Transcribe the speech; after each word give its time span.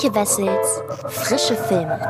Antje 0.00 0.14
Wessels 0.14 0.82
Frische 1.08 1.54
Filme. 1.56 2.00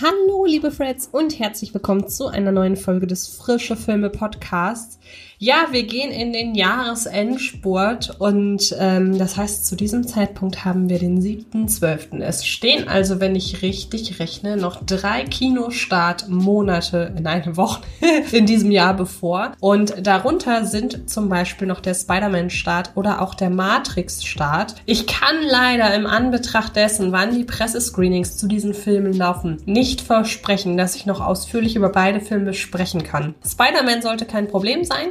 Hallo, 0.00 0.44
liebe 0.46 0.70
Freds 0.70 1.08
und 1.10 1.40
herzlich 1.40 1.74
willkommen 1.74 2.06
zu 2.06 2.28
einer 2.28 2.52
neuen 2.52 2.76
Folge 2.76 3.08
des 3.08 3.26
Frische 3.26 3.74
Filme 3.74 4.10
Podcasts. 4.10 5.00
Ja, 5.44 5.66
wir 5.72 5.82
gehen 5.82 6.12
in 6.12 6.32
den 6.32 6.54
Jahresendspurt 6.54 8.14
und 8.20 8.76
ähm, 8.78 9.18
das 9.18 9.36
heißt, 9.36 9.66
zu 9.66 9.74
diesem 9.74 10.06
Zeitpunkt 10.06 10.64
haben 10.64 10.88
wir 10.88 11.00
den 11.00 11.20
7.12. 11.20 12.22
Es 12.22 12.46
stehen 12.46 12.86
also, 12.86 13.18
wenn 13.18 13.34
ich 13.34 13.60
richtig 13.60 14.20
rechne, 14.20 14.56
noch 14.56 14.84
drei 14.86 15.24
Kinostart-Monate 15.24 17.12
in 17.18 17.26
eine 17.26 17.56
Woche 17.56 17.82
in 18.30 18.46
diesem 18.46 18.70
Jahr 18.70 18.94
bevor. 18.94 19.50
Und 19.58 20.06
darunter 20.06 20.64
sind 20.64 21.10
zum 21.10 21.28
Beispiel 21.28 21.66
noch 21.66 21.80
der 21.80 21.94
Spider-Man-Start 21.94 22.92
oder 22.94 23.20
auch 23.20 23.34
der 23.34 23.50
Matrix-Start. 23.50 24.76
Ich 24.86 25.08
kann 25.08 25.42
leider 25.44 25.92
im 25.96 26.06
Anbetracht 26.06 26.76
dessen, 26.76 27.10
wann 27.10 27.36
die 27.36 27.42
Pressescreenings 27.42 28.36
zu 28.36 28.46
diesen 28.46 28.74
Filmen 28.74 29.12
laufen, 29.12 29.60
nicht 29.66 30.02
versprechen, 30.02 30.76
dass 30.76 30.94
ich 30.94 31.04
noch 31.04 31.20
ausführlich 31.20 31.74
über 31.74 31.88
beide 31.88 32.20
Filme 32.20 32.54
sprechen 32.54 33.02
kann. 33.02 33.34
Spider-Man 33.44 34.02
sollte 34.02 34.24
kein 34.24 34.46
Problem 34.46 34.84
sein. 34.84 35.08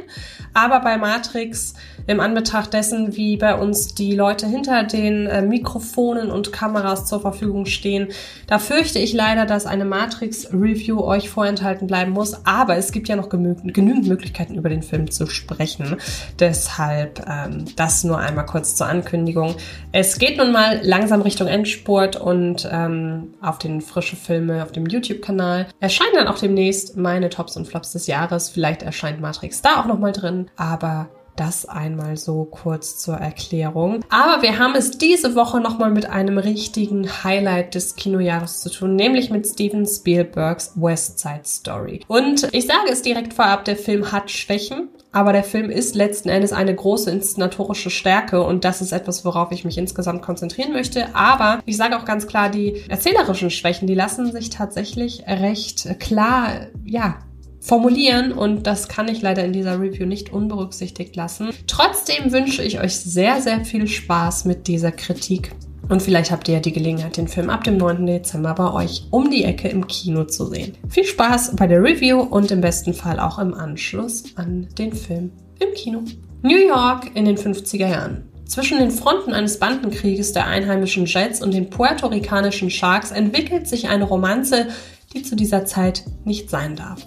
Aber 0.54 0.80
bei 0.80 0.98
Matrix, 0.98 1.74
im 2.06 2.20
Anbetracht 2.20 2.72
dessen, 2.72 3.16
wie 3.16 3.36
bei 3.36 3.54
uns 3.54 3.94
die 3.94 4.14
Leute 4.14 4.46
hinter 4.46 4.82
den 4.82 5.26
äh, 5.26 5.42
Mikrofonen 5.42 6.30
und 6.30 6.52
Kameras 6.52 7.06
zur 7.06 7.20
Verfügung 7.20 7.66
stehen, 7.66 8.08
da 8.46 8.58
fürchte 8.58 8.98
ich 8.98 9.12
leider, 9.12 9.46
dass 9.46 9.66
eine 9.66 9.84
Matrix-Review 9.84 11.00
euch 11.00 11.30
vorenthalten 11.30 11.86
bleiben 11.86 12.12
muss. 12.12 12.44
Aber 12.44 12.76
es 12.76 12.92
gibt 12.92 13.08
ja 13.08 13.16
noch 13.16 13.28
genügend 13.28 14.08
Möglichkeiten, 14.08 14.56
über 14.56 14.68
den 14.68 14.82
Film 14.82 15.10
zu 15.10 15.26
sprechen. 15.26 15.96
Deshalb 16.38 17.24
ähm, 17.28 17.66
das 17.76 18.04
nur 18.04 18.18
einmal 18.18 18.46
kurz 18.46 18.76
zur 18.76 18.88
Ankündigung. 18.88 19.54
Es 19.92 20.18
geht 20.18 20.38
nun 20.38 20.52
mal 20.52 20.80
langsam 20.82 21.22
Richtung 21.22 21.46
Endspurt 21.46 22.16
und 22.16 22.68
ähm, 22.70 23.34
auf 23.40 23.58
den 23.58 23.80
frische 23.80 24.16
Filme 24.16 24.62
auf 24.62 24.72
dem 24.72 24.86
YouTube-Kanal 24.86 25.66
erscheinen 25.80 26.14
dann 26.14 26.28
auch 26.28 26.38
demnächst 26.38 26.96
meine 26.96 27.28
Tops 27.28 27.56
und 27.56 27.66
Flops 27.66 27.92
des 27.92 28.06
Jahres. 28.06 28.50
Vielleicht 28.50 28.82
erscheint 28.82 29.20
Matrix 29.20 29.62
da 29.62 29.80
auch 29.80 29.86
nochmal 29.86 30.11
drin, 30.12 30.50
aber 30.56 31.08
das 31.36 31.66
einmal 31.66 32.16
so 32.16 32.44
kurz 32.44 32.98
zur 32.98 33.16
Erklärung. 33.16 34.04
Aber 34.10 34.42
wir 34.42 34.58
haben 34.58 34.74
es 34.74 34.92
diese 34.92 35.34
Woche 35.34 35.60
nochmal 35.60 35.90
mit 35.90 36.06
einem 36.08 36.38
richtigen 36.38 37.08
Highlight 37.24 37.74
des 37.74 37.96
Kinojahres 37.96 38.60
zu 38.60 38.70
tun, 38.70 38.96
nämlich 38.96 39.30
mit 39.30 39.46
Steven 39.46 39.86
Spielbergs 39.86 40.72
West 40.76 41.18
Side 41.18 41.44
Story. 41.44 42.00
Und 42.06 42.48
ich 42.52 42.66
sage 42.66 42.90
es 42.90 43.02
direkt 43.02 43.34
vorab, 43.34 43.64
der 43.64 43.76
Film 43.76 44.12
hat 44.12 44.30
Schwächen, 44.30 44.88
aber 45.10 45.32
der 45.32 45.44
Film 45.44 45.70
ist 45.70 45.94
letzten 45.94 46.28
Endes 46.28 46.52
eine 46.52 46.74
große 46.74 47.10
inszenatorische 47.10 47.90
Stärke 47.90 48.42
und 48.42 48.64
das 48.64 48.80
ist 48.80 48.92
etwas, 48.92 49.24
worauf 49.24 49.52
ich 49.52 49.64
mich 49.64 49.78
insgesamt 49.78 50.22
konzentrieren 50.22 50.72
möchte. 50.72 51.14
Aber 51.14 51.60
ich 51.66 51.76
sage 51.76 51.98
auch 51.98 52.04
ganz 52.04 52.26
klar, 52.26 52.48
die 52.48 52.82
erzählerischen 52.88 53.50
Schwächen, 53.50 53.86
die 53.86 53.94
lassen 53.94 54.32
sich 54.32 54.50
tatsächlich 54.50 55.24
recht 55.26 55.98
klar, 56.00 56.68
ja, 56.84 57.18
formulieren 57.62 58.32
und 58.32 58.66
das 58.66 58.88
kann 58.88 59.08
ich 59.08 59.22
leider 59.22 59.44
in 59.44 59.52
dieser 59.52 59.80
Review 59.80 60.04
nicht 60.04 60.32
unberücksichtigt 60.32 61.14
lassen. 61.14 61.50
Trotzdem 61.68 62.32
wünsche 62.32 62.62
ich 62.62 62.80
euch 62.80 62.96
sehr, 62.96 63.40
sehr 63.40 63.64
viel 63.64 63.86
Spaß 63.86 64.44
mit 64.44 64.66
dieser 64.66 64.90
Kritik. 64.90 65.52
Und 65.88 66.02
vielleicht 66.02 66.30
habt 66.30 66.48
ihr 66.48 66.54
ja 66.54 66.60
die 66.60 66.72
Gelegenheit, 66.72 67.16
den 67.16 67.28
Film 67.28 67.50
ab 67.50 67.64
dem 67.64 67.76
9. 67.76 68.06
Dezember 68.06 68.54
bei 68.54 68.72
euch 68.72 69.06
um 69.10 69.30
die 69.30 69.44
Ecke 69.44 69.68
im 69.68 69.86
Kino 69.86 70.24
zu 70.24 70.46
sehen. 70.46 70.74
Viel 70.88 71.04
Spaß 71.04 71.54
bei 71.56 71.66
der 71.66 71.82
Review 71.82 72.20
und 72.20 72.50
im 72.50 72.60
besten 72.60 72.94
Fall 72.94 73.20
auch 73.20 73.38
im 73.38 73.54
Anschluss 73.54 74.24
an 74.36 74.68
den 74.78 74.92
Film 74.92 75.30
im 75.60 75.72
Kino. 75.74 76.02
New 76.42 76.58
York 76.58 77.10
in 77.14 77.24
den 77.24 77.36
50er 77.36 77.88
Jahren. 77.88 78.24
Zwischen 78.46 78.78
den 78.78 78.90
Fronten 78.90 79.32
eines 79.32 79.58
Bandenkrieges 79.58 80.32
der 80.32 80.46
einheimischen 80.46 81.06
Jets 81.06 81.40
und 81.40 81.54
den 81.54 81.70
puerto-ricanischen 81.70 82.70
Sharks 82.70 83.10
entwickelt 83.10 83.68
sich 83.68 83.88
eine 83.88 84.04
Romanze, 84.04 84.66
die 85.14 85.22
zu 85.22 85.36
dieser 85.36 85.64
Zeit 85.64 86.04
nicht 86.24 86.50
sein 86.50 86.76
darf. 86.76 87.06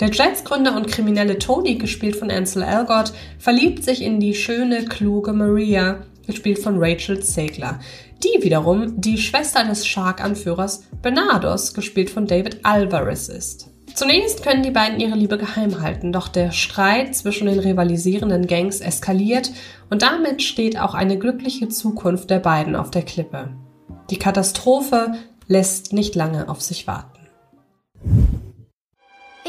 Der 0.00 0.10
Jets-Gründer 0.10 0.76
und 0.76 0.86
kriminelle 0.86 1.38
Tony, 1.38 1.74
gespielt 1.74 2.14
von 2.16 2.30
Ansel 2.30 2.62
Elgort, 2.62 3.12
verliebt 3.38 3.82
sich 3.82 4.02
in 4.02 4.20
die 4.20 4.34
schöne, 4.34 4.84
kluge 4.84 5.32
Maria, 5.32 6.04
gespielt 6.26 6.60
von 6.60 6.76
Rachel 6.78 7.20
Zegler, 7.20 7.80
die 8.22 8.44
wiederum 8.44 9.00
die 9.00 9.18
Schwester 9.18 9.64
des 9.64 9.86
Shark-Anführers 9.86 10.84
Bernardos, 11.02 11.74
gespielt 11.74 12.10
von 12.10 12.26
David 12.26 12.60
Alvarez 12.62 13.28
ist. 13.28 13.70
Zunächst 13.94 14.44
können 14.44 14.62
die 14.62 14.70
beiden 14.70 15.00
ihre 15.00 15.16
Liebe 15.16 15.38
geheim 15.38 15.80
halten, 15.80 16.12
doch 16.12 16.28
der 16.28 16.52
Streit 16.52 17.16
zwischen 17.16 17.48
den 17.48 17.58
rivalisierenden 17.58 18.46
Gangs 18.46 18.80
eskaliert 18.80 19.50
und 19.90 20.02
damit 20.02 20.42
steht 20.42 20.78
auch 20.78 20.94
eine 20.94 21.18
glückliche 21.18 21.68
Zukunft 21.68 22.30
der 22.30 22.38
beiden 22.38 22.76
auf 22.76 22.92
der 22.92 23.02
Klippe. 23.02 23.48
Die 24.10 24.18
Katastrophe 24.18 25.14
lässt 25.48 25.92
nicht 25.92 26.14
lange 26.14 26.48
auf 26.48 26.60
sich 26.60 26.86
warten. 26.86 27.17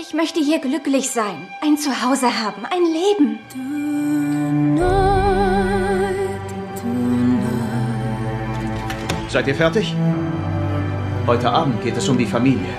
Ich 0.09 0.15
möchte 0.15 0.39
hier 0.39 0.57
glücklich 0.57 1.11
sein, 1.11 1.47
ein 1.61 1.77
Zuhause 1.77 2.41
haben, 2.41 2.65
ein 2.65 2.83
Leben. 2.83 3.37
Seid 9.27 9.47
ihr 9.47 9.53
fertig? 9.53 9.93
Heute 11.27 11.51
Abend 11.51 11.83
geht 11.83 11.95
es 11.95 12.09
um 12.09 12.17
die 12.17 12.25
Familie. 12.25 12.73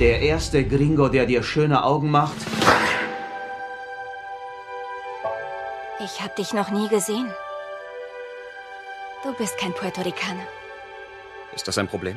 Der 0.00 0.20
erste 0.20 0.66
Gringo, 0.66 1.06
der 1.06 1.26
dir 1.26 1.44
schöne 1.44 1.84
Augen 1.84 2.10
macht. 2.10 2.34
Ich 6.00 6.20
hab 6.20 6.34
dich 6.34 6.52
noch 6.52 6.72
nie 6.72 6.88
gesehen. 6.88 7.32
Du 9.22 9.32
bist 9.34 9.56
kein 9.56 9.72
Puerto 9.72 10.02
Ricaner. 10.02 10.48
Ist 11.54 11.68
das 11.68 11.78
ein 11.78 11.86
Problem? 11.86 12.16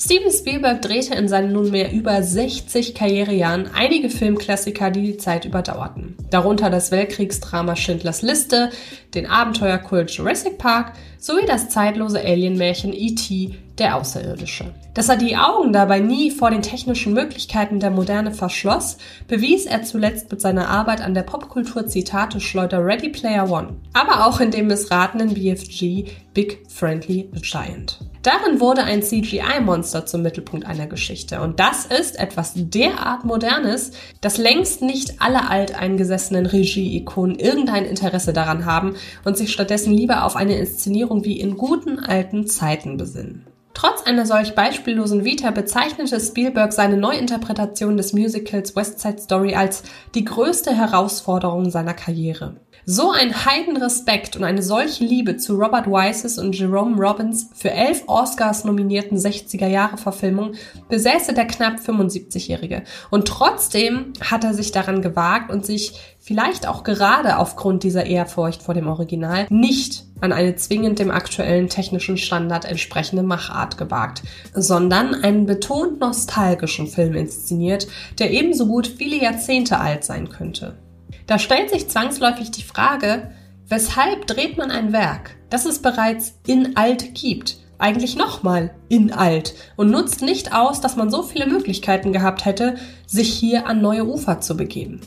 Steven 0.00 0.30
Spielberg 0.30 0.80
drehte 0.80 1.16
in 1.16 1.26
seinen 1.26 1.52
nunmehr 1.52 1.90
über 1.90 2.22
60 2.22 2.94
Karrierejahren 2.94 3.68
einige 3.74 4.10
Filmklassiker, 4.10 4.92
die 4.92 5.02
die 5.02 5.16
Zeit 5.16 5.44
überdauerten. 5.44 6.16
Darunter 6.30 6.70
das 6.70 6.92
Weltkriegsdrama 6.92 7.74
Schindlers 7.74 8.22
Liste, 8.22 8.70
den 9.14 9.26
Abenteuerkult 9.26 10.12
Jurassic 10.12 10.56
Park 10.56 10.92
sowie 11.18 11.46
das 11.46 11.68
zeitlose 11.68 12.20
Alien-Märchen 12.20 12.92
E.T., 12.92 13.56
der 13.76 13.96
Außerirdische. 13.96 14.72
Dass 14.94 15.08
er 15.08 15.16
die 15.16 15.36
Augen 15.36 15.72
dabei 15.72 15.98
nie 15.98 16.30
vor 16.30 16.50
den 16.50 16.62
technischen 16.62 17.12
Möglichkeiten 17.12 17.80
der 17.80 17.90
Moderne 17.90 18.30
verschloss, 18.32 18.98
bewies 19.26 19.66
er 19.66 19.82
zuletzt 19.82 20.30
mit 20.30 20.40
seiner 20.40 20.68
Arbeit 20.68 21.00
an 21.00 21.14
der 21.14 21.22
Popkultur-Zitate-Schleuder 21.22 22.84
Ready 22.84 23.08
Player 23.08 23.50
One, 23.50 23.76
aber 23.94 24.26
auch 24.26 24.40
in 24.40 24.52
dem 24.52 24.68
missratenen 24.68 25.34
BFG 25.34 26.04
Big 26.34 26.62
Friendly 26.68 27.30
Giant. 27.42 27.98
Darin 28.28 28.60
wurde 28.60 28.84
ein 28.84 29.02
CGI-Monster 29.02 30.04
zum 30.04 30.20
Mittelpunkt 30.20 30.66
einer 30.66 30.86
Geschichte. 30.86 31.40
Und 31.40 31.58
das 31.58 31.86
ist 31.86 32.18
etwas 32.18 32.52
derart 32.54 33.24
Modernes, 33.24 33.92
dass 34.20 34.36
längst 34.36 34.82
nicht 34.82 35.22
alle 35.22 35.48
alteingesessenen 35.48 36.44
Regie-Ikonen 36.44 37.38
irgendein 37.38 37.86
Interesse 37.86 38.34
daran 38.34 38.66
haben 38.66 38.96
und 39.24 39.38
sich 39.38 39.50
stattdessen 39.50 39.94
lieber 39.94 40.24
auf 40.26 40.36
eine 40.36 40.58
Inszenierung 40.58 41.24
wie 41.24 41.40
in 41.40 41.56
guten 41.56 42.00
alten 42.00 42.46
Zeiten 42.46 42.98
besinnen. 42.98 43.46
Trotz 43.72 44.02
einer 44.02 44.26
solch 44.26 44.54
beispiellosen 44.54 45.24
Vita 45.24 45.50
bezeichnete 45.50 46.20
Spielberg 46.20 46.74
seine 46.74 46.98
Neuinterpretation 46.98 47.96
des 47.96 48.12
Musicals 48.12 48.76
West 48.76 49.00
Side 49.00 49.22
Story 49.22 49.54
als 49.54 49.84
die 50.14 50.26
größte 50.26 50.76
Herausforderung 50.76 51.70
seiner 51.70 51.94
Karriere. 51.94 52.56
So 52.90 53.10
ein 53.10 53.44
Heidenrespekt 53.44 54.34
und 54.34 54.44
eine 54.44 54.62
solche 54.62 55.04
Liebe 55.04 55.36
zu 55.36 55.56
Robert 55.56 55.86
Wises 55.88 56.38
und 56.38 56.58
Jerome 56.58 56.96
Robbins 56.96 57.50
für 57.54 57.70
elf 57.70 58.04
Oscars 58.06 58.64
nominierten 58.64 59.18
60er 59.18 59.66
Jahre 59.66 59.98
Verfilmung 59.98 60.54
besäße 60.88 61.34
der 61.34 61.46
knapp 61.46 61.80
75-Jährige. 61.80 62.84
Und 63.10 63.28
trotzdem 63.28 64.14
hat 64.22 64.42
er 64.44 64.54
sich 64.54 64.72
daran 64.72 65.02
gewagt 65.02 65.52
und 65.52 65.66
sich 65.66 66.00
vielleicht 66.18 66.66
auch 66.66 66.82
gerade 66.82 67.36
aufgrund 67.36 67.82
dieser 67.82 68.06
Ehrfurcht 68.06 68.62
vor 68.62 68.72
dem 68.72 68.86
Original 68.86 69.46
nicht 69.50 70.04
an 70.22 70.32
eine 70.32 70.56
zwingend 70.56 70.98
dem 70.98 71.10
aktuellen 71.10 71.68
technischen 71.68 72.16
Standard 72.16 72.64
entsprechende 72.64 73.22
Machart 73.22 73.76
gewagt, 73.76 74.22
sondern 74.54 75.14
einen 75.14 75.44
betont 75.44 76.00
nostalgischen 76.00 76.86
Film 76.86 77.16
inszeniert, 77.16 77.86
der 78.18 78.30
ebenso 78.30 78.66
gut 78.66 78.86
viele 78.86 79.22
Jahrzehnte 79.22 79.78
alt 79.78 80.04
sein 80.04 80.30
könnte. 80.30 80.78
Da 81.26 81.38
stellt 81.38 81.70
sich 81.70 81.88
zwangsläufig 81.88 82.50
die 82.50 82.62
Frage, 82.62 83.30
weshalb 83.68 84.26
dreht 84.26 84.56
man 84.56 84.70
ein 84.70 84.92
Werk, 84.92 85.36
das 85.50 85.66
es 85.66 85.80
bereits 85.80 86.34
in 86.46 86.76
alt 86.76 87.14
gibt, 87.14 87.58
eigentlich 87.78 88.16
nochmal 88.16 88.74
in 88.88 89.12
alt 89.12 89.54
und 89.76 89.90
nutzt 89.90 90.22
nicht 90.22 90.52
aus, 90.52 90.80
dass 90.80 90.96
man 90.96 91.10
so 91.10 91.22
viele 91.22 91.46
Möglichkeiten 91.46 92.12
gehabt 92.12 92.44
hätte, 92.44 92.76
sich 93.06 93.32
hier 93.32 93.66
an 93.66 93.80
neue 93.80 94.06
Ufer 94.06 94.40
zu 94.40 94.56
begeben. 94.56 95.00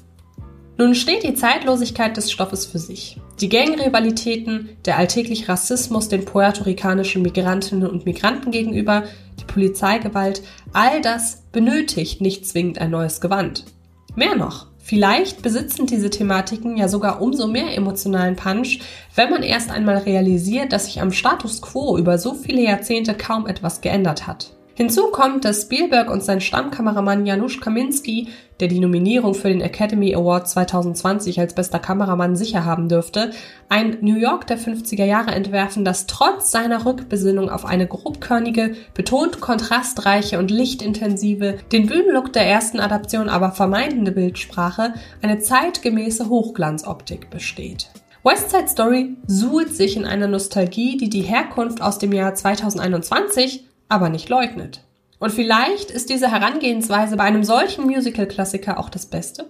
Nun 0.77 0.95
steht 0.95 1.23
die 1.23 1.35
Zeitlosigkeit 1.35 2.17
des 2.17 2.31
Stoffes 2.31 2.65
für 2.65 2.79
sich. 2.79 3.19
Die 3.39 3.49
Gangrivalitäten, 3.49 4.69
der 4.85 4.97
alltägliche 4.97 5.49
Rassismus 5.49 6.07
den 6.07 6.25
puerto-ricanischen 6.25 7.21
Migrantinnen 7.21 7.87
und 7.87 8.05
Migranten 8.05 8.49
gegenüber, 8.51 9.03
die 9.39 9.45
Polizeigewalt, 9.45 10.41
all 10.73 11.01
das 11.01 11.43
benötigt 11.51 12.21
nicht 12.21 12.47
zwingend 12.47 12.79
ein 12.79 12.89
neues 12.89 13.21
Gewand. 13.21 13.65
Mehr 14.15 14.35
noch, 14.35 14.70
vielleicht 14.91 15.41
besitzen 15.41 15.85
diese 15.85 16.09
Thematiken 16.09 16.75
ja 16.75 16.89
sogar 16.89 17.21
umso 17.21 17.47
mehr 17.47 17.77
emotionalen 17.77 18.35
Punch, 18.35 18.79
wenn 19.15 19.29
man 19.29 19.41
erst 19.41 19.71
einmal 19.71 19.99
realisiert, 19.99 20.73
dass 20.73 20.87
sich 20.87 20.99
am 20.99 21.13
Status 21.13 21.61
quo 21.61 21.97
über 21.97 22.17
so 22.17 22.33
viele 22.33 22.61
Jahrzehnte 22.61 23.13
kaum 23.13 23.47
etwas 23.47 23.79
geändert 23.79 24.27
hat. 24.27 24.51
Hinzu 24.73 25.07
kommt, 25.11 25.43
dass 25.43 25.63
Spielberg 25.63 26.09
und 26.09 26.23
sein 26.23 26.39
Stammkameramann 26.39 27.25
Janusz 27.25 27.59
Kaminski, 27.59 28.29
der 28.61 28.69
die 28.69 28.79
Nominierung 28.79 29.33
für 29.33 29.49
den 29.49 29.59
Academy 29.59 30.15
Award 30.15 30.47
2020 30.47 31.39
als 31.39 31.53
bester 31.53 31.79
Kameramann 31.79 32.35
sicher 32.35 32.63
haben 32.63 32.87
dürfte, 32.87 33.31
ein 33.67 33.97
New 34.01 34.15
York 34.15 34.47
der 34.47 34.57
50er 34.57 35.03
Jahre 35.03 35.31
entwerfen, 35.31 35.83
das 35.83 36.07
trotz 36.07 36.51
seiner 36.51 36.85
Rückbesinnung 36.85 37.49
auf 37.49 37.65
eine 37.65 37.87
grobkörnige, 37.87 38.75
betont 38.93 39.41
kontrastreiche 39.41 40.39
und 40.39 40.51
lichtintensive, 40.51 41.57
den 41.71 41.87
Bühnenlook 41.87 42.31
der 42.31 42.47
ersten 42.47 42.79
Adaption 42.79 43.29
aber 43.29 43.51
vermeidende 43.51 44.11
Bildsprache 44.11 44.93
eine 45.21 45.39
zeitgemäße 45.39 46.29
Hochglanzoptik 46.29 47.29
besteht. 47.29 47.89
West 48.23 48.51
Side 48.51 48.67
Story 48.67 49.17
suhlt 49.25 49.73
sich 49.73 49.97
in 49.97 50.05
einer 50.05 50.27
Nostalgie, 50.27 50.95
die 50.95 51.09
die 51.09 51.23
Herkunft 51.23 51.81
aus 51.81 51.97
dem 51.97 52.13
Jahr 52.13 52.35
2021 52.35 53.65
aber 53.91 54.09
nicht 54.09 54.29
leugnet. 54.29 54.81
Und 55.19 55.31
vielleicht 55.31 55.91
ist 55.91 56.09
diese 56.09 56.31
Herangehensweise 56.31 57.15
bei 57.17 57.23
einem 57.23 57.43
solchen 57.43 57.85
Musical-Klassiker 57.85 58.79
auch 58.79 58.89
das 58.89 59.05
Beste? 59.05 59.45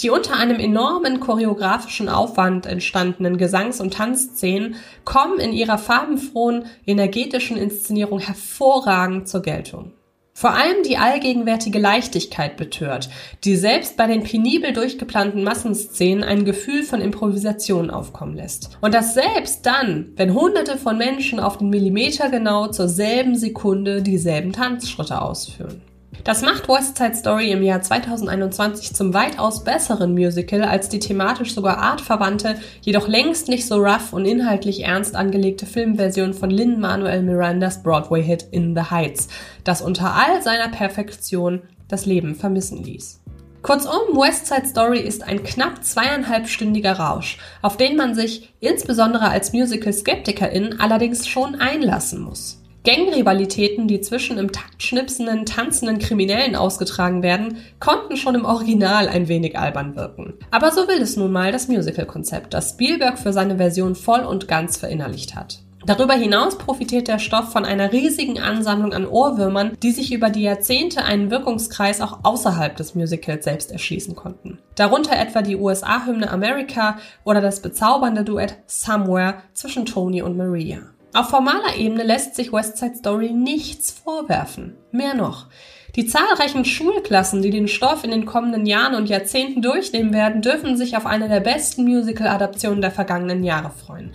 Die 0.00 0.10
unter 0.10 0.36
einem 0.36 0.58
enormen 0.58 1.20
choreografischen 1.20 2.08
Aufwand 2.08 2.66
entstandenen 2.66 3.38
Gesangs- 3.38 3.80
und 3.80 3.94
Tanzszenen 3.94 4.74
kommen 5.04 5.38
in 5.38 5.52
ihrer 5.52 5.78
farbenfrohen, 5.78 6.66
energetischen 6.84 7.56
Inszenierung 7.56 8.18
hervorragend 8.18 9.28
zur 9.28 9.42
Geltung. 9.42 9.92
Vor 10.36 10.50
allem 10.50 10.82
die 10.84 10.96
allgegenwärtige 10.96 11.78
Leichtigkeit 11.78 12.56
betört, 12.56 13.08
die 13.44 13.54
selbst 13.54 13.96
bei 13.96 14.08
den 14.08 14.24
penibel 14.24 14.72
durchgeplanten 14.72 15.44
Massenszenen 15.44 16.24
ein 16.24 16.44
Gefühl 16.44 16.82
von 16.82 17.00
Improvisation 17.00 17.88
aufkommen 17.88 18.34
lässt. 18.34 18.76
Und 18.80 18.94
das 18.94 19.14
selbst 19.14 19.64
dann, 19.64 20.12
wenn 20.16 20.34
hunderte 20.34 20.76
von 20.76 20.98
Menschen 20.98 21.38
auf 21.38 21.58
den 21.58 21.70
Millimeter 21.70 22.30
genau 22.30 22.66
zur 22.66 22.88
selben 22.88 23.36
Sekunde 23.36 24.02
dieselben 24.02 24.52
Tanzschritte 24.52 25.22
ausführen. 25.22 25.82
Das 26.22 26.42
macht 26.42 26.68
West 26.68 26.96
Side 26.96 27.16
Story 27.16 27.50
im 27.50 27.62
Jahr 27.62 27.82
2021 27.82 28.94
zum 28.94 29.12
weitaus 29.12 29.64
besseren 29.64 30.14
Musical 30.14 30.62
als 30.62 30.88
die 30.88 30.98
thematisch 30.98 31.54
sogar 31.54 31.78
artverwandte, 31.78 32.56
jedoch 32.80 33.08
längst 33.08 33.48
nicht 33.48 33.66
so 33.66 33.76
rough 33.76 34.12
und 34.12 34.24
inhaltlich 34.24 34.84
ernst 34.84 35.16
angelegte 35.16 35.66
Filmversion 35.66 36.32
von 36.32 36.50
Lin-Manuel 36.50 37.22
Mirandas 37.22 37.82
Broadway-Hit 37.82 38.46
In 38.52 38.74
the 38.74 38.90
Heights, 38.90 39.28
das 39.64 39.82
unter 39.82 40.14
all 40.14 40.42
seiner 40.42 40.68
Perfektion 40.68 41.62
das 41.88 42.06
Leben 42.06 42.34
vermissen 42.34 42.82
ließ. 42.82 43.20
Kurzum, 43.62 44.14
West 44.14 44.46
Side 44.46 44.66
Story 44.66 45.00
ist 45.00 45.22
ein 45.22 45.42
knapp 45.42 45.82
zweieinhalbstündiger 45.82 46.92
Rausch, 46.92 47.38
auf 47.62 47.78
den 47.78 47.96
man 47.96 48.14
sich 48.14 48.52
insbesondere 48.60 49.28
als 49.28 49.54
Musical-Skeptikerin 49.54 50.80
allerdings 50.80 51.26
schon 51.26 51.54
einlassen 51.54 52.20
muss. 52.20 52.63
Gangrivalitäten, 52.84 53.88
die 53.88 54.02
zwischen 54.02 54.36
im 54.36 54.52
Takt 54.52 54.82
schnipsenden, 54.82 55.46
tanzenden 55.46 55.98
Kriminellen 55.98 56.54
ausgetragen 56.54 57.22
werden, 57.22 57.56
konnten 57.80 58.18
schon 58.18 58.34
im 58.34 58.44
Original 58.44 59.08
ein 59.08 59.26
wenig 59.26 59.58
albern 59.58 59.96
wirken. 59.96 60.34
Aber 60.50 60.70
so 60.70 60.86
will 60.86 61.00
es 61.00 61.16
nun 61.16 61.32
mal 61.32 61.50
das 61.50 61.68
Musical-Konzept, 61.68 62.52
das 62.52 62.70
Spielberg 62.70 63.18
für 63.18 63.32
seine 63.32 63.56
Version 63.56 63.94
voll 63.94 64.20
und 64.20 64.48
ganz 64.48 64.76
verinnerlicht 64.76 65.34
hat. 65.34 65.60
Darüber 65.86 66.14
hinaus 66.14 66.56
profitiert 66.56 67.08
der 67.08 67.18
Stoff 67.18 67.52
von 67.52 67.64
einer 67.64 67.92
riesigen 67.92 68.38
Ansammlung 68.38 68.92
an 68.92 69.06
Ohrwürmern, 69.06 69.76
die 69.82 69.90
sich 69.90 70.12
über 70.12 70.28
die 70.30 70.42
Jahrzehnte 70.42 71.04
einen 71.04 71.30
Wirkungskreis 71.30 72.00
auch 72.00 72.20
außerhalb 72.22 72.76
des 72.76 72.94
Musicals 72.94 73.44
selbst 73.44 73.70
erschließen 73.70 74.14
konnten. 74.14 74.58
Darunter 74.76 75.18
etwa 75.18 75.42
die 75.42 75.56
USA-Hymne 75.56 76.30
America 76.30 76.98
oder 77.24 77.40
das 77.40 77.60
bezaubernde 77.60 78.24
Duett 78.24 78.56
Somewhere 78.66 79.36
zwischen 79.52 79.84
Tony 79.84 80.22
und 80.22 80.36
Maria. 80.36 80.93
Auf 81.14 81.28
formaler 81.28 81.76
Ebene 81.78 82.02
lässt 82.02 82.34
sich 82.34 82.52
West 82.52 82.76
Side 82.76 82.96
Story 82.96 83.30
nichts 83.30 83.92
vorwerfen. 83.92 84.74
Mehr 84.90 85.14
noch. 85.14 85.46
Die 85.94 86.06
zahlreichen 86.06 86.64
Schulklassen, 86.64 87.40
die 87.40 87.50
den 87.50 87.68
Stoff 87.68 88.02
in 88.02 88.10
den 88.10 88.26
kommenden 88.26 88.66
Jahren 88.66 88.96
und 88.96 89.08
Jahrzehnten 89.08 89.62
durchnehmen 89.62 90.12
werden, 90.12 90.42
dürfen 90.42 90.76
sich 90.76 90.96
auf 90.96 91.06
eine 91.06 91.28
der 91.28 91.38
besten 91.38 91.84
Musical-Adaptionen 91.84 92.80
der 92.80 92.90
vergangenen 92.90 93.44
Jahre 93.44 93.70
freuen. 93.70 94.12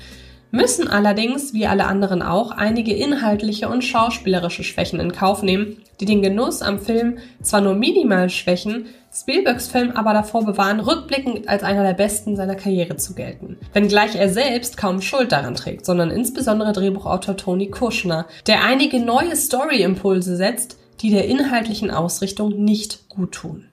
Müssen 0.51 0.89
allerdings, 0.89 1.53
wie 1.53 1.67
alle 1.67 1.85
anderen 1.85 2.21
auch, 2.21 2.51
einige 2.51 2.93
inhaltliche 2.93 3.69
und 3.69 3.85
schauspielerische 3.85 4.65
Schwächen 4.65 4.99
in 4.99 5.13
Kauf 5.13 5.41
nehmen, 5.41 5.77
die 6.01 6.05
den 6.05 6.21
Genuss 6.21 6.61
am 6.61 6.79
Film 6.79 7.19
zwar 7.41 7.61
nur 7.61 7.75
minimal 7.75 8.29
schwächen, 8.29 8.87
Spielbergs 9.11 9.67
Film 9.67 9.91
aber 9.95 10.13
davor 10.13 10.45
bewahren, 10.45 10.79
rückblickend 10.79 11.49
als 11.49 11.63
einer 11.63 11.83
der 11.83 11.93
besten 11.93 12.35
seiner 12.35 12.55
Karriere 12.55 12.95
zu 12.97 13.15
gelten. 13.15 13.57
Wenngleich 13.73 14.15
er 14.15 14.29
selbst 14.29 14.77
kaum 14.77 15.01
Schuld 15.01 15.31
daran 15.31 15.55
trägt, 15.55 15.85
sondern 15.85 16.11
insbesondere 16.11 16.73
Drehbuchautor 16.73 17.35
Tony 17.35 17.69
Kushner, 17.71 18.27
der 18.45 18.63
einige 18.63 18.99
neue 18.99 19.35
Story-Impulse 19.35 20.35
setzt, 20.35 20.77
die 21.01 21.09
der 21.09 21.25
inhaltlichen 21.25 21.89
Ausrichtung 21.89 22.63
nicht 22.63 23.09
gut 23.09 23.31
tun. 23.31 23.65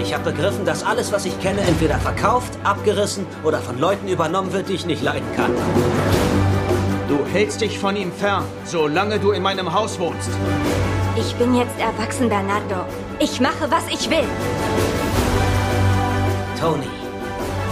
Ich 0.00 0.14
habe 0.14 0.30
begriffen, 0.30 0.64
dass 0.64 0.84
alles, 0.84 1.10
was 1.10 1.26
ich 1.26 1.38
kenne, 1.40 1.60
entweder 1.62 1.98
verkauft, 1.98 2.56
abgerissen 2.62 3.26
oder 3.44 3.58
von 3.58 3.78
Leuten 3.78 4.06
übernommen 4.06 4.52
wird, 4.52 4.68
die 4.68 4.74
ich 4.74 4.86
nicht 4.86 5.02
leiden 5.02 5.26
kann. 5.34 5.50
Du 7.08 7.18
hältst 7.32 7.60
dich 7.60 7.78
von 7.78 7.96
ihm 7.96 8.12
fern, 8.12 8.44
solange 8.64 9.18
du 9.18 9.32
in 9.32 9.42
meinem 9.42 9.74
Haus 9.74 9.98
wohnst. 9.98 10.30
Ich 11.20 11.34
bin 11.34 11.52
jetzt 11.56 11.76
erwachsen, 11.80 12.28
Bernardo. 12.28 12.84
Ich 13.18 13.40
mache, 13.40 13.68
was 13.68 13.88
ich 13.88 14.08
will. 14.08 14.28
Tony, 16.60 16.86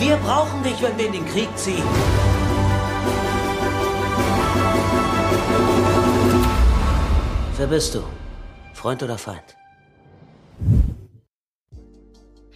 wir 0.01 0.17
brauchen 0.17 0.65
dich, 0.65 0.83
wenn 0.83 0.99
wir 0.99 1.07
in 1.07 1.13
den 1.13 1.27
Krieg 1.27 1.49
ziehen. 1.57 1.85
Wer 7.57 7.67
bist 7.69 7.95
du? 7.95 8.03
Freund 8.75 9.05
oder 9.05 9.17
Feind? 9.17 9.57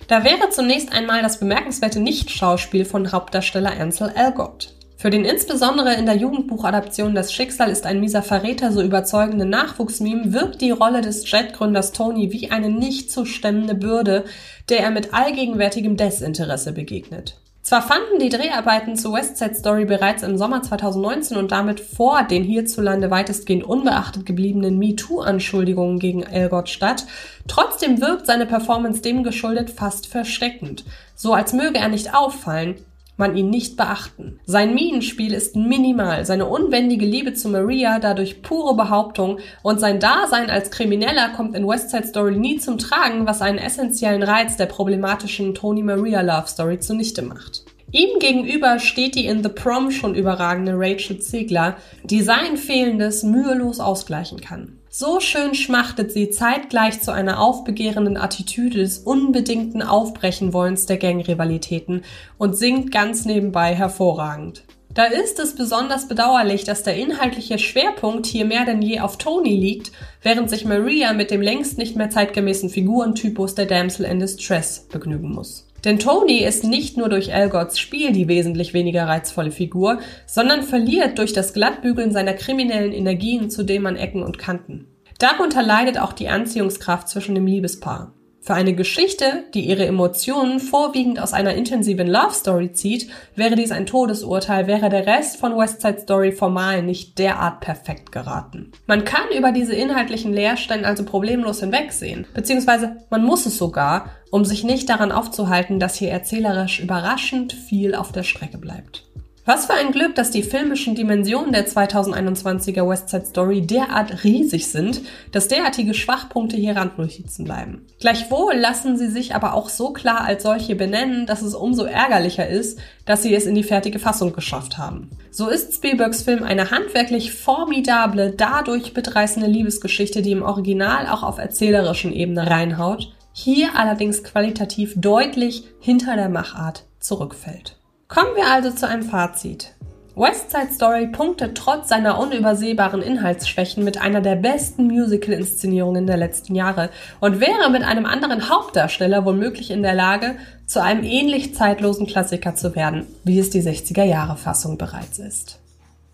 Da 0.08 0.24
wäre 0.24 0.50
zunächst 0.50 0.92
einmal 0.92 1.22
das 1.22 1.38
bemerkenswerte 1.38 2.00
Nichtschauspiel 2.00 2.84
von 2.84 3.12
Hauptdarsteller 3.12 3.78
Ansel 3.78 4.12
Elgort. 4.16 4.74
Für 5.00 5.08
den 5.08 5.24
insbesondere 5.24 5.94
in 5.94 6.04
der 6.04 6.16
Jugendbuchadaption 6.16 7.14
Das 7.14 7.32
Schicksal 7.32 7.70
ist 7.70 7.86
ein 7.86 8.00
mieser 8.00 8.22
Verräter 8.22 8.70
so 8.70 8.82
überzeugende 8.82 9.46
Nachwuchsmeme, 9.46 10.34
wirkt 10.34 10.60
die 10.60 10.72
Rolle 10.72 11.00
des 11.00 11.30
Jetgründers 11.30 11.92
Tony 11.92 12.32
wie 12.32 12.50
eine 12.50 12.68
nicht 12.68 13.10
zu 13.10 13.24
stemmende 13.24 13.74
Bürde, 13.74 14.26
der 14.68 14.80
er 14.80 14.90
mit 14.90 15.14
allgegenwärtigem 15.14 15.96
Desinteresse 15.96 16.74
begegnet. 16.74 17.38
Zwar 17.62 17.80
fanden 17.80 18.18
die 18.18 18.28
Dreharbeiten 18.28 18.94
zu 18.94 19.14
West 19.14 19.38
Side 19.38 19.54
Story 19.54 19.86
bereits 19.86 20.22
im 20.22 20.36
Sommer 20.36 20.62
2019 20.62 21.38
und 21.38 21.50
damit 21.50 21.80
vor 21.80 22.24
den 22.24 22.44
hierzulande 22.44 23.10
weitestgehend 23.10 23.64
unbeachtet 23.64 24.26
gebliebenen 24.26 24.78
MeToo-Anschuldigungen 24.78 25.98
gegen 25.98 26.24
Elgort 26.24 26.68
statt, 26.68 27.06
trotzdem 27.48 28.02
wirkt 28.02 28.26
seine 28.26 28.44
Performance 28.44 29.00
dem 29.00 29.22
geschuldet 29.22 29.70
fast 29.70 30.08
versteckend, 30.08 30.84
so 31.16 31.32
als 31.32 31.54
möge 31.54 31.78
er 31.78 31.88
nicht 31.88 32.14
auffallen, 32.14 32.74
man 33.20 33.36
ihn 33.36 33.50
nicht 33.50 33.76
beachten. 33.76 34.40
Sein 34.46 34.74
Minenspiel 34.74 35.32
ist 35.32 35.54
minimal, 35.54 36.26
seine 36.26 36.46
unbändige 36.46 37.06
Liebe 37.06 37.32
zu 37.34 37.48
Maria 37.48 38.00
dadurch 38.00 38.42
pure 38.42 38.74
Behauptung 38.74 39.38
und 39.62 39.78
sein 39.78 40.00
Dasein 40.00 40.50
als 40.50 40.72
Krimineller 40.72 41.28
kommt 41.36 41.54
in 41.54 41.68
West 41.68 41.90
Side 41.90 42.08
Story 42.08 42.36
nie 42.36 42.56
zum 42.56 42.78
Tragen, 42.78 43.26
was 43.26 43.42
einen 43.42 43.58
essentiellen 43.58 44.24
Reiz 44.24 44.56
der 44.56 44.66
problematischen 44.66 45.54
Tony 45.54 45.84
Maria 45.84 46.22
Love 46.22 46.48
Story 46.48 46.80
zunichte 46.80 47.22
macht. 47.22 47.64
Ihm 47.92 48.18
gegenüber 48.20 48.78
steht 48.78 49.14
die 49.14 49.26
in 49.26 49.42
The 49.42 49.48
Prom 49.48 49.90
schon 49.90 50.14
überragende 50.14 50.74
Rachel 50.76 51.18
Ziegler, 51.18 51.76
die 52.04 52.22
sein 52.22 52.56
Fehlendes 52.56 53.22
mühelos 53.22 53.80
ausgleichen 53.80 54.40
kann. 54.40 54.79
So 54.92 55.20
schön 55.20 55.54
schmachtet 55.54 56.10
sie 56.10 56.30
zeitgleich 56.30 57.00
zu 57.00 57.12
einer 57.12 57.40
aufbegehrenden 57.40 58.16
Attitüde 58.16 58.78
des 58.78 58.98
unbedingten 58.98 59.82
Aufbrechenwollens 59.82 60.86
der 60.86 60.96
Gangrivalitäten 60.96 62.02
und 62.38 62.56
singt 62.56 62.90
ganz 62.90 63.24
nebenbei 63.24 63.76
hervorragend. 63.76 64.64
Da 64.92 65.04
ist 65.04 65.38
es 65.38 65.54
besonders 65.54 66.08
bedauerlich, 66.08 66.64
dass 66.64 66.82
der 66.82 66.96
inhaltliche 66.96 67.60
Schwerpunkt 67.60 68.26
hier 68.26 68.44
mehr 68.44 68.64
denn 68.64 68.82
je 68.82 68.98
auf 68.98 69.16
Tony 69.16 69.54
liegt, 69.54 69.92
während 70.22 70.50
sich 70.50 70.64
Maria 70.64 71.12
mit 71.12 71.30
dem 71.30 71.40
längst 71.40 71.78
nicht 71.78 71.94
mehr 71.94 72.10
zeitgemäßen 72.10 72.68
Figurentypus 72.68 73.54
der 73.54 73.66
Damsel 73.66 74.06
in 74.06 74.18
Distress 74.18 74.88
begnügen 74.90 75.30
muss. 75.30 75.69
Denn 75.84 75.98
Tony 75.98 76.44
ist 76.44 76.64
nicht 76.64 76.96
nur 76.96 77.08
durch 77.08 77.30
Elgots 77.30 77.78
Spiel 77.78 78.12
die 78.12 78.28
wesentlich 78.28 78.74
weniger 78.74 79.06
reizvolle 79.06 79.50
Figur, 79.50 80.00
sondern 80.26 80.62
verliert 80.62 81.18
durch 81.18 81.32
das 81.32 81.52
Glattbügeln 81.52 82.12
seiner 82.12 82.34
kriminellen 82.34 82.92
Energien 82.92 83.50
zudem 83.50 83.86
an 83.86 83.96
Ecken 83.96 84.22
und 84.22 84.38
Kanten. 84.38 84.86
Darunter 85.18 85.62
leidet 85.62 85.98
auch 85.98 86.12
die 86.12 86.28
Anziehungskraft 86.28 87.08
zwischen 87.08 87.34
dem 87.34 87.46
Liebespaar. 87.46 88.14
Für 88.42 88.54
eine 88.54 88.72
Geschichte, 88.72 89.44
die 89.52 89.60
ihre 89.60 89.84
Emotionen 89.84 90.60
vorwiegend 90.60 91.20
aus 91.20 91.34
einer 91.34 91.54
intensiven 91.54 92.08
Love 92.08 92.32
Story 92.32 92.72
zieht, 92.72 93.10
wäre 93.36 93.54
dies 93.54 93.70
ein 93.70 93.84
Todesurteil, 93.84 94.66
wäre 94.66 94.88
der 94.88 95.06
Rest 95.06 95.36
von 95.36 95.58
West 95.58 95.82
Side 95.82 96.00
Story 96.00 96.32
formal 96.32 96.82
nicht 96.82 97.18
derart 97.18 97.60
perfekt 97.60 98.12
geraten. 98.12 98.72
Man 98.86 99.04
kann 99.04 99.28
über 99.36 99.52
diese 99.52 99.74
inhaltlichen 99.74 100.32
Leerstellen 100.32 100.86
also 100.86 101.04
problemlos 101.04 101.60
hinwegsehen, 101.60 102.26
beziehungsweise 102.32 102.96
man 103.10 103.24
muss 103.24 103.44
es 103.44 103.58
sogar, 103.58 104.08
um 104.30 104.46
sich 104.46 104.64
nicht 104.64 104.88
daran 104.88 105.12
aufzuhalten, 105.12 105.78
dass 105.78 105.96
hier 105.96 106.10
erzählerisch 106.10 106.80
überraschend 106.80 107.52
viel 107.52 107.94
auf 107.94 108.10
der 108.10 108.22
Strecke 108.22 108.56
bleibt. 108.56 109.09
Was 109.46 109.66
für 109.66 109.72
ein 109.72 109.90
Glück, 109.90 110.14
dass 110.14 110.30
die 110.30 110.42
filmischen 110.42 110.94
Dimensionen 110.94 111.52
der 111.52 111.66
2021er 111.66 112.86
West 112.86 113.08
Side 113.08 113.24
Story 113.24 113.62
derart 113.62 114.22
riesig 114.22 114.68
sind, 114.68 115.00
dass 115.32 115.48
derartige 115.48 115.94
Schwachpunkte 115.94 116.58
hier 116.58 116.76
Randnotizen 116.76 117.46
bleiben. 117.46 117.86
Gleichwohl 118.00 118.54
lassen 118.54 118.98
sie 118.98 119.08
sich 119.08 119.34
aber 119.34 119.54
auch 119.54 119.70
so 119.70 119.92
klar 119.92 120.20
als 120.20 120.42
solche 120.42 120.76
benennen, 120.76 121.24
dass 121.24 121.40
es 121.40 121.54
umso 121.54 121.84
ärgerlicher 121.84 122.46
ist, 122.46 122.78
dass 123.06 123.22
sie 123.22 123.34
es 123.34 123.46
in 123.46 123.54
die 123.54 123.62
fertige 123.62 123.98
Fassung 123.98 124.34
geschafft 124.34 124.76
haben. 124.76 125.10
So 125.30 125.48
ist 125.48 125.74
Spielbergs 125.74 126.22
Film 126.22 126.42
eine 126.42 126.70
handwerklich 126.70 127.32
formidable, 127.32 128.32
dadurch 128.36 128.94
mitreißende 128.94 129.48
Liebesgeschichte, 129.48 130.20
die 130.20 130.32
im 130.32 130.42
Original 130.42 131.06
auch 131.06 131.22
auf 131.22 131.38
erzählerischen 131.38 132.12
Ebene 132.12 132.48
reinhaut, 132.50 133.10
hier 133.32 133.70
allerdings 133.74 134.22
qualitativ 134.22 134.92
deutlich 134.96 135.64
hinter 135.80 136.16
der 136.16 136.28
Machart 136.28 136.84
zurückfällt. 136.98 137.79
Kommen 138.10 138.34
wir 138.34 138.50
also 138.50 138.72
zu 138.72 138.88
einem 138.88 139.04
Fazit. 139.04 139.72
West 140.16 140.50
Side 140.50 140.72
Story 140.74 141.06
punktet 141.06 141.56
trotz 141.56 141.90
seiner 141.90 142.18
unübersehbaren 142.18 143.02
Inhaltsschwächen 143.02 143.84
mit 143.84 144.00
einer 144.00 144.20
der 144.20 144.34
besten 144.34 144.88
Musical-Inszenierungen 144.88 146.08
der 146.08 146.16
letzten 146.16 146.56
Jahre 146.56 146.90
und 147.20 147.38
wäre 147.38 147.70
mit 147.70 147.84
einem 147.84 148.06
anderen 148.06 148.50
Hauptdarsteller 148.50 149.24
womöglich 149.24 149.70
in 149.70 149.84
der 149.84 149.94
Lage, 149.94 150.34
zu 150.66 150.82
einem 150.82 151.04
ähnlich 151.04 151.54
zeitlosen 151.54 152.08
Klassiker 152.08 152.56
zu 152.56 152.74
werden, 152.74 153.06
wie 153.22 153.38
es 153.38 153.50
die 153.50 153.62
60er-Jahre-Fassung 153.62 154.76
bereits 154.76 155.20
ist. 155.20 155.59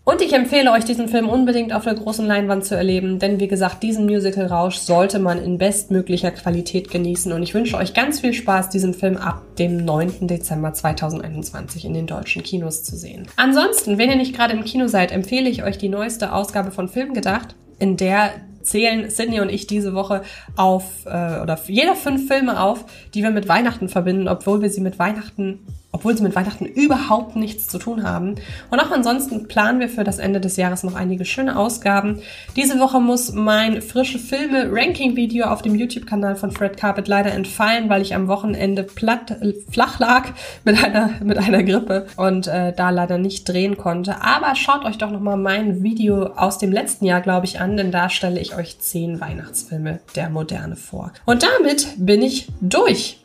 Und 0.07 0.21
ich 0.21 0.31
empfehle 0.31 0.71
euch, 0.71 0.85
diesen 0.85 1.09
Film 1.09 1.27
unbedingt 1.27 1.73
auf 1.73 1.83
der 1.83 1.95
großen 1.95 2.25
Leinwand 2.25 2.63
zu 2.63 2.77
erleben, 2.77 3.19
denn 3.19 3.41
wie 3.41 3.49
gesagt, 3.49 3.83
diesen 3.83 4.05
Musical-Rausch 4.05 4.77
sollte 4.77 5.19
man 5.19 5.37
in 5.37 5.57
bestmöglicher 5.57 6.31
Qualität 6.31 6.89
genießen. 6.89 7.33
Und 7.33 7.43
ich 7.43 7.53
wünsche 7.53 7.75
euch 7.75 7.93
ganz 7.93 8.21
viel 8.21 8.31
Spaß, 8.31 8.69
diesen 8.69 8.93
Film 8.93 9.17
ab 9.17 9.41
dem 9.59 9.83
9. 9.83 10.25
Dezember 10.27 10.71
2021 10.71 11.83
in 11.83 11.93
den 11.93 12.07
deutschen 12.07 12.41
Kinos 12.41 12.85
zu 12.85 12.95
sehen. 12.95 13.27
Ansonsten, 13.35 13.97
wenn 13.97 14.09
ihr 14.09 14.15
nicht 14.15 14.33
gerade 14.33 14.53
im 14.53 14.63
Kino 14.63 14.87
seid, 14.87 15.11
empfehle 15.11 15.49
ich 15.49 15.63
euch 15.65 15.77
die 15.77 15.89
neueste 15.89 16.31
Ausgabe 16.31 16.71
von 16.71 16.87
Film 16.87 17.13
gedacht, 17.13 17.55
in 17.77 17.97
der 17.97 18.29
zählen 18.61 19.09
Sydney 19.09 19.41
und 19.41 19.49
ich 19.49 19.67
diese 19.67 19.93
Woche 19.93 20.21
auf 20.55 21.05
äh, 21.05 21.41
oder 21.41 21.59
jeder 21.67 21.95
fünf 21.97 22.29
Filme 22.29 22.61
auf, 22.61 22.85
die 23.13 23.23
wir 23.23 23.31
mit 23.31 23.49
Weihnachten 23.49 23.89
verbinden, 23.89 24.29
obwohl 24.29 24.61
wir 24.61 24.69
sie 24.69 24.81
mit 24.81 24.99
Weihnachten 24.99 25.59
obwohl 25.91 26.15
sie 26.15 26.23
mit 26.23 26.35
Weihnachten 26.35 26.65
überhaupt 26.65 27.35
nichts 27.35 27.67
zu 27.67 27.79
tun 27.79 28.03
haben. 28.03 28.35
Und 28.69 28.79
auch 28.79 28.91
ansonsten 28.91 29.47
planen 29.47 29.79
wir 29.79 29.89
für 29.89 30.03
das 30.03 30.19
Ende 30.19 30.39
des 30.39 30.57
Jahres 30.57 30.83
noch 30.83 30.95
einige 30.95 31.25
schöne 31.25 31.57
Ausgaben. 31.57 32.19
Diese 32.55 32.79
Woche 32.79 32.99
muss 32.99 33.33
mein 33.33 33.81
frische 33.81 34.19
Filme-Ranking-Video 34.19 35.47
auf 35.47 35.61
dem 35.61 35.75
YouTube-Kanal 35.75 36.35
von 36.35 36.51
Fred 36.51 36.77
Carpet 36.77 37.07
leider 37.07 37.31
entfallen, 37.31 37.89
weil 37.89 38.01
ich 38.01 38.13
am 38.13 38.27
Wochenende 38.27 38.83
platt, 38.83 39.31
äh, 39.31 39.53
flach 39.71 39.99
lag 39.99 40.29
mit 40.65 40.83
einer, 40.83 41.11
mit 41.23 41.37
einer 41.37 41.63
Grippe 41.63 42.07
und 42.17 42.47
äh, 42.47 42.73
da 42.73 42.89
leider 42.89 43.17
nicht 43.17 43.47
drehen 43.47 43.77
konnte. 43.77 44.21
Aber 44.21 44.55
schaut 44.55 44.85
euch 44.85 44.97
doch 44.97 45.11
nochmal 45.11 45.37
mein 45.37 45.83
Video 45.83 46.27
aus 46.27 46.57
dem 46.57 46.71
letzten 46.71 47.05
Jahr, 47.05 47.21
glaube 47.21 47.45
ich, 47.45 47.59
an, 47.59 47.77
denn 47.77 47.91
da 47.91 48.09
stelle 48.09 48.39
ich 48.39 48.55
euch 48.55 48.79
zehn 48.79 49.19
Weihnachtsfilme 49.19 49.99
der 50.15 50.29
Moderne 50.29 50.75
vor. 50.75 51.11
Und 51.25 51.43
damit 51.43 51.87
bin 51.97 52.21
ich 52.21 52.47
durch. 52.61 53.19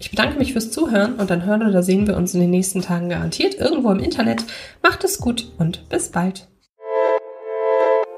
Ich 0.00 0.10
bedanke 0.10 0.38
mich 0.38 0.52
fürs 0.52 0.70
Zuhören 0.70 1.16
und 1.16 1.28
dann 1.28 1.44
hören 1.44 1.66
oder 1.66 1.82
sehen 1.82 2.06
wir 2.06 2.16
uns 2.16 2.32
in 2.32 2.40
den 2.40 2.50
nächsten 2.50 2.82
Tagen 2.82 3.08
garantiert 3.08 3.56
irgendwo 3.56 3.90
im 3.90 3.98
Internet. 3.98 4.44
Macht 4.80 5.02
es 5.02 5.18
gut 5.18 5.50
und 5.58 5.88
bis 5.88 6.10
bald. 6.10 6.46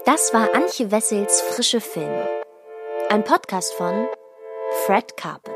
Das 0.05 0.35
war 0.35 0.55
Antje 0.55 0.91
Wessels 0.91 1.41
Frische 1.41 1.81
Filme. 1.81 2.29
Ein 3.09 3.25
Podcast 3.25 3.73
von 3.73 4.07
Fred 4.85 5.17
Carpet. 5.17 5.55